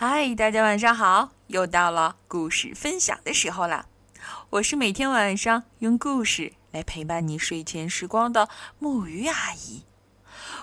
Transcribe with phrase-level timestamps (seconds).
[0.00, 1.30] 嗨，大家晚上好！
[1.48, 3.88] 又到了故事分享的时候了。
[4.50, 8.48] 我是每天晚上用故事来陪伴你睡前时光的
[8.78, 9.82] 木鱼阿姨。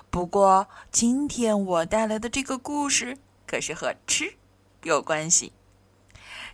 [0.10, 4.36] 不过今天我带来的这个故事可是和吃
[4.84, 5.52] 有关系，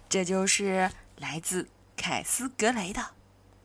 [0.09, 3.09] 这就是来自凯斯格雷的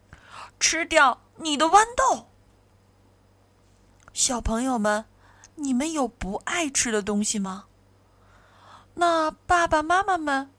[0.61, 2.29] “吃掉你的豌豆”。
[4.13, 5.07] 小朋友们，
[5.55, 7.65] 你们有不爱吃的东西吗？
[8.99, 10.51] 那爸爸妈妈们，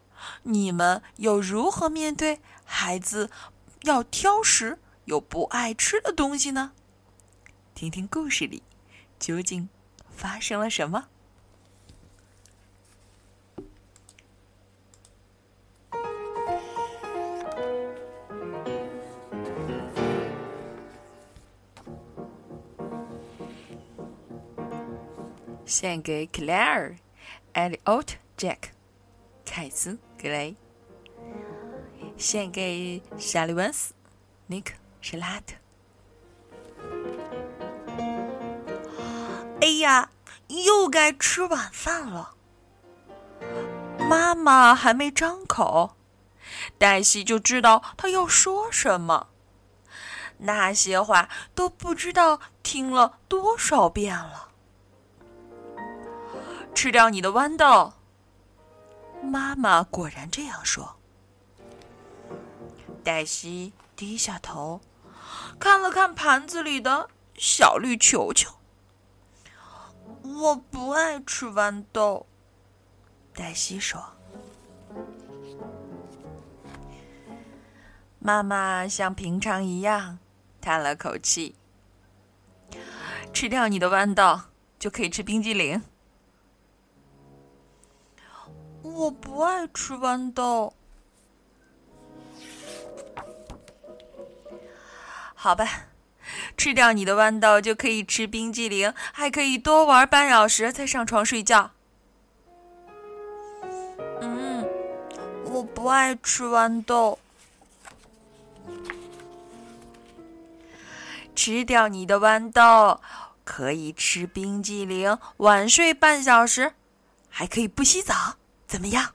[0.44, 3.32] 你们又如何面对孩子
[3.82, 6.74] 要挑食、有不爱吃的东西呢？
[7.74, 8.62] 听听故事里
[9.18, 9.70] 究竟
[10.12, 11.08] 发生了什么。
[25.66, 26.98] 献给 Claire、
[27.54, 28.18] Elliot。
[28.38, 28.70] Jack，
[29.44, 30.56] 凯斯·格雷，
[32.18, 33.96] 献给莎莉·温斯、
[34.46, 35.56] 尼克·施拉特。
[39.60, 40.12] 哎呀，
[40.50, 42.36] 又该吃晚饭了。
[44.08, 45.96] 妈妈还没张口，
[46.78, 49.30] 黛西就知道她要说什么。
[50.38, 54.52] 那些话都不知道听了多少遍了。
[56.76, 57.94] 吃掉你的豌豆。
[59.22, 60.96] 妈妈果然这样说。
[63.04, 64.82] 黛西低下头，
[65.60, 68.52] 看了看盘子里的小绿球球。
[70.22, 72.28] 我不爱吃豌豆，
[73.34, 74.04] 黛西说。
[78.20, 80.20] 妈妈像平常一样
[80.60, 81.56] 叹了口气。
[83.32, 84.42] 吃掉你的豌豆，
[84.78, 85.82] 就可以吃冰激凌。
[88.98, 90.74] 我不爱吃豌豆，
[95.36, 95.68] 好吧，
[96.58, 101.70] 吃掉你的豌豆就可以吃冰激凌，还可以多玩半小时再上床睡觉。
[104.20, 104.68] 嗯，
[105.44, 107.20] 我不爱吃豌豆，
[111.36, 113.00] 吃掉你的豌豆
[113.44, 116.74] 可以吃冰激凌，晚睡半小时，
[117.30, 118.38] 还可以不洗澡。
[118.68, 119.14] 怎么样？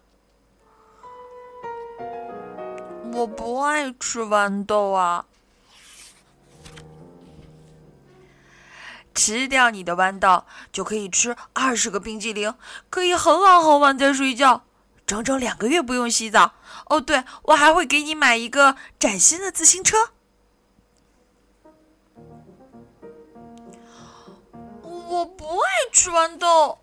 [3.12, 5.26] 我不爱吃豌豆啊！
[9.14, 12.54] 吃掉你的豌豆，就可以吃二十个冰激凌，
[12.88, 14.64] 可以很晚很晚再睡觉，
[15.06, 16.54] 整整两个月不用洗澡。
[16.86, 20.12] 哦，对，我还会给你买一个崭新的自行车。
[24.82, 26.78] 我不爱吃豌豆。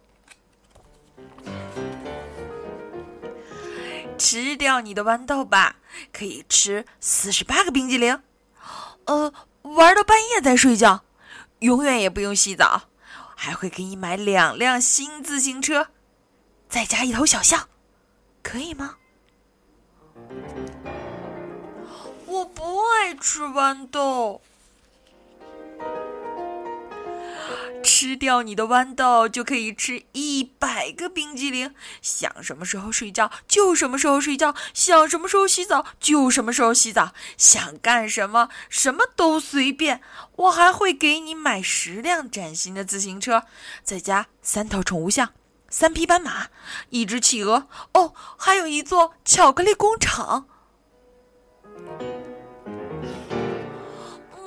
[4.19, 5.77] 吃掉你的豌豆吧，
[6.11, 8.21] 可以吃四十八个冰激凌，
[9.05, 11.03] 呃，玩到半夜再睡觉，
[11.59, 12.89] 永远也不用洗澡，
[13.35, 15.87] 还会给你买两辆新自行车，
[16.67, 17.69] 再加一头小象，
[18.43, 18.97] 可以吗？
[22.25, 24.41] 我不爱吃豌豆。
[27.81, 31.73] 吃掉你的豌豆，就可以吃一百个冰激凌。
[32.01, 40.01] 想什么时候睡觉就什么时候睡觉，想什么时候洗澡就什么时候洗澡，想干什么什么都随便。
[40.35, 43.43] 我还会给你买十辆崭新的自行车，
[43.83, 45.33] 再加三头宠物象、
[45.69, 46.47] 三匹斑马、
[46.89, 50.47] 一只企鹅，哦，还有一座巧克力工厂。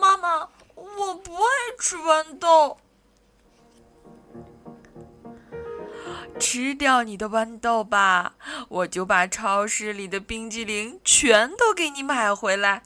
[0.00, 2.78] 妈妈，我不爱吃豌豆。
[6.42, 8.34] 吃掉你的豌豆吧，
[8.68, 12.82] 我就把超市里的冰激凌全都给你买回来。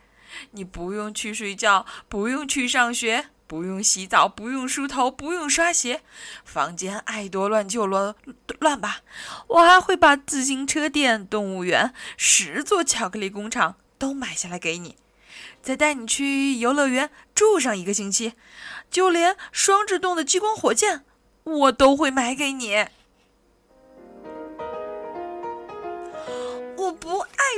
[0.51, 6.03] 你不用去睡觉，不用去上学，不用洗澡，不用梳头，不用刷鞋，
[6.45, 8.15] 房间爱多乱就乱
[8.61, 8.99] 乱吧。
[9.47, 14.97] 我还会把自行车店、动物园、十座巧克力工厂都买下来给你，
[15.63, 18.35] 再带你去游乐园住上一个星期，
[18.91, 21.07] 就连双制动的激光火箭
[21.45, 22.87] 我都会买给你。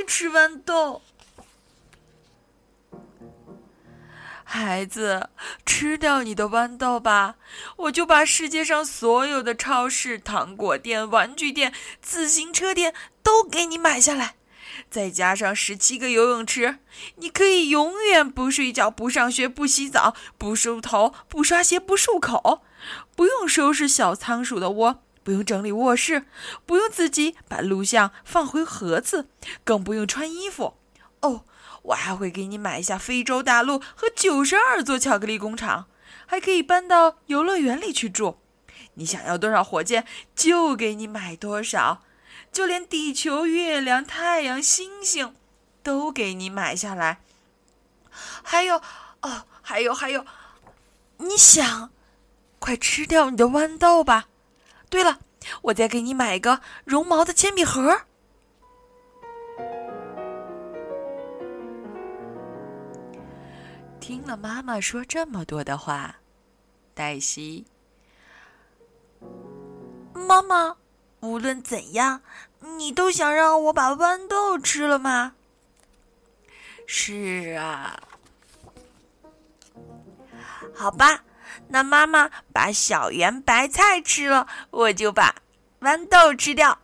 [0.09, 1.03] 吃豌豆，
[4.43, 5.29] 孩子，
[5.63, 7.35] 吃掉你的豌豆吧，
[7.77, 11.71] 我就把世界上所有的超市、糖果店、玩具店、
[12.01, 14.33] 自行车店都给你买下来，
[14.89, 16.79] 再加上十七个游泳池，
[17.17, 22.63] 你可以永远不睡觉、不上学、不洗澡、不梳头、不刷鞋、不漱口，
[23.15, 25.03] 不用收拾小仓鼠的窝。
[25.29, 26.25] 不用整理卧室，
[26.65, 29.27] 不用自己把录像放回盒子，
[29.63, 30.73] 更不用穿衣服。
[31.21, 31.45] 哦，
[31.83, 35.85] 我还会给你买下非洲大陆和九十二座巧克力工厂，
[36.25, 38.39] 还可以搬到游乐园里去住。
[38.95, 42.01] 你想要多少火箭，就给你买多少，
[42.51, 45.35] 就连地球、月亮、太阳、星星，
[45.83, 47.21] 都给你买下来。
[48.09, 48.81] 还有，
[49.21, 50.25] 哦，还有，还有，
[51.17, 51.91] 你想，
[52.57, 54.25] 快吃掉你的豌豆吧。
[54.89, 55.19] 对了，
[55.61, 58.01] 我再给你买一个绒毛的铅笔盒。
[63.99, 66.15] 听了妈妈说这么多的话，
[66.95, 67.67] 黛西，
[70.13, 70.77] 妈妈，
[71.19, 72.21] 无论怎样，
[72.59, 75.35] 你都想让我把豌豆吃了吗？
[76.87, 78.01] 是啊。
[80.73, 81.23] 好吧，
[81.67, 85.35] 那妈妈把小圆白菜吃了，我就把
[85.81, 86.79] 豌豆吃掉。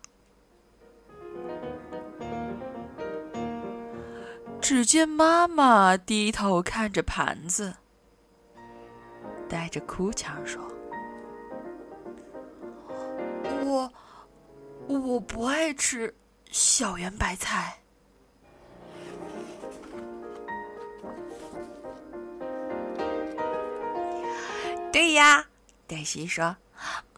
[4.62, 7.76] 只见妈妈低头看着盘子，
[9.48, 10.68] 带着哭腔说
[13.64, 13.94] ：“我，
[14.88, 16.16] 我不爱吃
[16.50, 17.78] 小圆白菜。”
[24.96, 25.48] 对呀，
[25.88, 26.56] 黛西说：“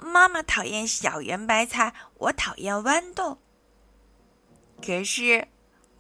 [0.02, 3.38] 妈妈讨厌小圆白菜，我讨厌豌豆。
[4.84, 5.48] 可是……”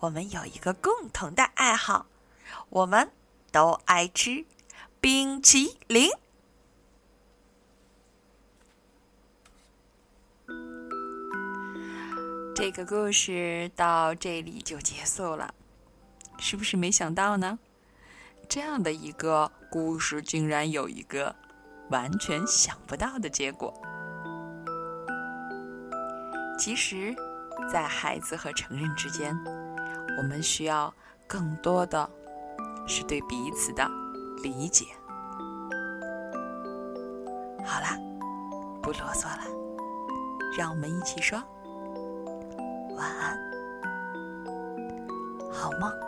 [0.01, 2.07] 我们有一个共同的爱好，
[2.69, 3.11] 我们
[3.51, 4.43] 都爱吃
[4.99, 6.09] 冰淇淋。
[12.55, 15.53] 这个故事到这里就结束了，
[16.39, 17.59] 是不是没想到呢？
[18.49, 21.35] 这样的一个故事竟然有一个
[21.89, 23.73] 完全想不到的结果。
[26.57, 27.15] 其实，
[27.71, 29.37] 在孩子和成人之间。
[30.17, 30.91] 我们需要
[31.27, 32.09] 更多的
[32.87, 33.87] 是对彼此的
[34.41, 34.85] 理解。
[37.63, 37.95] 好啦，
[38.81, 39.43] 不啰嗦了，
[40.57, 41.37] 让我们一起说
[42.97, 43.37] 晚安，
[45.53, 46.06] 好梦。